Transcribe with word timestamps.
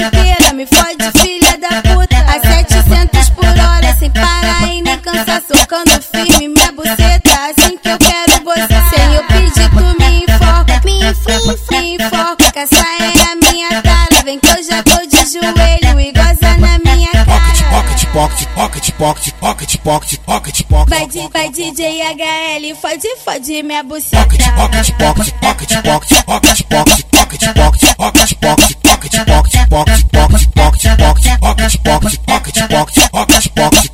inteira, 0.00 0.52
me 0.54 0.66
fode, 0.66 1.20
filha 1.20 1.58
da 1.58 1.82
puta. 1.82 2.16
A 2.26 2.40
700 2.40 3.30
por 3.30 3.44
hora, 3.44 3.94
sem 3.98 4.10
parar 4.10 4.68
e 4.68 4.82
nem 4.82 4.98
cansar, 4.98 5.42
socando 5.46 6.00
firme 6.02 6.48
minha 6.48 6.72
buceta. 6.72 7.30
Assim 7.50 7.76
que 7.78 7.88
eu 7.88 7.98
quero 7.98 8.44
você, 8.44 8.96
sem 8.96 9.14
eu 9.14 9.24
pedir, 9.24 9.70
tu 9.70 10.02
me 10.02 10.24
enfoca, 10.24 10.80
me 10.84 11.04
enfoca, 11.04 11.60
me 11.70 11.94
enfoca. 11.96 12.52
Que 12.52 12.58
essa 12.58 12.76
é 12.76 13.32
a 13.32 13.52
minha 13.52 13.82
cara. 13.82 14.22
vem 14.24 14.38
que 14.38 14.48
eu 14.48 14.62
já 14.62 14.82
tô 14.82 15.06
de 15.06 15.32
joelho 15.32 16.00
e 16.00 16.12
goza 16.12 16.56
na 16.58 16.78
minha 16.78 17.10
cara. 17.12 17.30
Pocket, 18.10 18.48
pocket, 18.54 18.92
pocket, 18.94 19.34
pocket, 19.38 19.76
pocket, 19.78 19.78
pocket, 19.78 20.18
pocket. 20.24 20.66
pocket. 20.66 20.88
Vai, 20.88 21.06
de, 21.06 21.28
vai 21.28 21.48
DJ 21.48 22.02
HL, 22.02 22.74
fode, 22.74 23.16
fode 23.24 23.62
minha 23.62 23.82
buceta. 23.82 24.16
Pocket, 24.16 24.44
pocket, 24.56 24.94
pocket, 24.98 25.40
pocket, 25.40 25.82
pocket, 25.82 26.24
pocket, 26.26 26.66
pocket, 26.68 27.04
pocket, 27.10 27.54
pocket. 27.54 27.89
Pocket, 29.70 30.04
pocket, 30.12 30.54
pocket, 30.54 30.98
pocket, 30.98 31.40
pocket, 31.40 31.84
pocket, 31.84 32.26
pocket, 32.26 32.26
pocket, 32.26 32.68
pocket, 32.68 33.10
pocket, 33.12 33.54
pocket, 33.54 33.89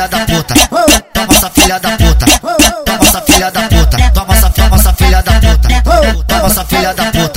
filha 0.00 0.08
da 0.08 0.18
puta. 0.26 0.54
Toma 1.12 1.34
essa 1.34 1.50
filha 1.50 1.78
da 1.78 1.90
puta. 1.90 2.26
Toma 2.84 3.04
essa 3.04 3.20
filha 3.20 3.50
da 3.50 3.60
puta. 3.62 4.10
Toma 4.14 4.34
essa, 4.34 4.92
filha 4.94 5.22
da 5.22 5.32
puta. 5.32 5.68
Toma 6.26 6.46
essa 6.46 6.64
filha 6.64 6.94
da 6.94 7.04
puta. 7.04 7.29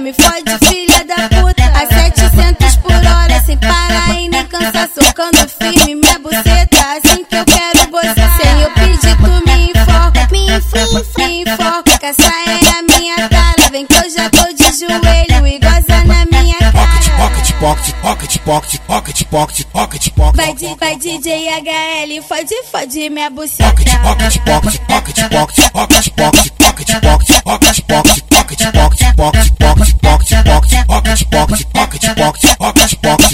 Me 0.00 0.12
fode 0.12 0.66
filha 0.66 1.04
da 1.04 1.28
puta, 1.28 1.64
a 1.64 1.86
700 1.86 2.76
por 2.78 2.92
hora, 2.92 3.40
sem 3.44 3.56
parar 3.58 4.14
e 4.18 4.28
nem 4.28 4.44
cansar, 4.46 4.88
socando 4.88 5.48
firme 5.48 5.94
minha 5.94 6.18
buceta, 6.18 6.76
assim 6.96 7.24
que 7.24 7.36
eu 7.36 7.44
quero 7.44 7.90
você, 7.90 8.42
sem 8.42 8.60
eu 8.62 8.70
pedir 8.72 9.16
tu 9.16 9.46
me 9.46 9.70
enfoca, 9.70 10.28
me 10.32 10.50
enfoca, 10.50 11.04
me 11.18 11.42
enfoca, 11.42 11.98
que 11.98 12.06
essa 12.06 12.22
é 12.22 12.78
a 12.78 12.82
minha 12.98 13.28
cara, 13.28 13.70
vem 13.70 13.86
que 13.86 13.94
eu 13.94 14.10
já 14.10 14.28
tô 14.30 14.44
de 14.52 14.78
joelho 14.78 15.46
e 15.46 15.58
goza 15.58 16.04
na 16.04 16.24
minha 16.26 16.54
Pocket, 16.72 17.06
cara. 17.06 17.28
pocket, 17.28 17.54
pocket, 17.60 17.94
pocket, 18.00 18.40
pocket, 18.40 18.80
pocket, 18.86 19.24
pocket, 19.30 19.66
pocket, 19.72 20.10
pocket. 20.14 20.36
Vai, 20.36 20.54
di- 20.54 20.76
vai 20.78 20.96
DJ 20.96 21.48
HL, 21.48 22.22
fode, 22.22 22.62
fode 22.70 23.10
minha 23.10 23.30
buceta. 23.30 23.70
Pocket, 23.70 23.90
pocket, 24.02 24.42
pocket, 24.44 24.80
pocket, 24.88 25.28
pocket, 25.30 25.30
pocket, 25.30 25.70
pocket, 25.72 26.14
pocket, 26.14 26.52
pocket, 26.58 27.00
pocket, 27.00 27.33
walk 33.04 33.33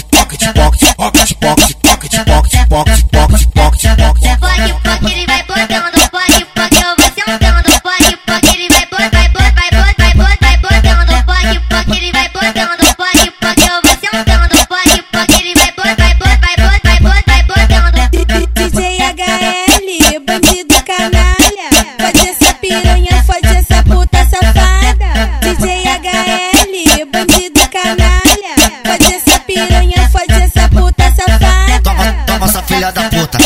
filha 32.81 32.91
da 32.91 33.03
puta. 33.03 33.37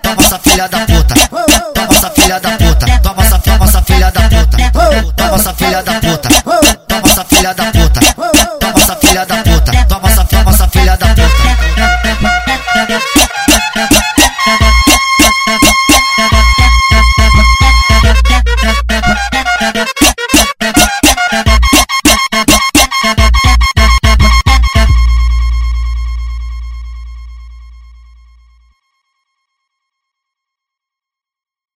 Toma 0.00 0.22
essa 0.22 0.38
filha 0.38 0.68
da 0.68 0.78
puta. 0.86 1.14
Toma 1.74 1.88
essa 1.90 2.10
filha 2.10 2.38
da 2.38 2.50
puta. 2.50 2.86
Toma 3.02 3.22
essa, 3.22 3.82
filha 3.82 4.10
da 4.10 4.20
puta. 4.22 4.56
Toma 5.16 5.34
essa 5.34 5.54
filha 5.54 5.82
da 5.82 5.92
puta. 5.94 6.35